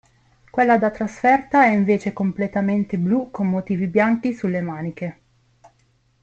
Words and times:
Quella 0.49 0.79
da 0.79 0.89
trasferta 0.89 1.63
è 1.63 1.67
invece 1.71 2.11
completamente 2.11 2.97
blu 2.97 3.29
con 3.29 3.47
motivi 3.47 3.85
bianchi 3.85 4.33
sulle 4.33 4.59
maniche. 4.59 5.19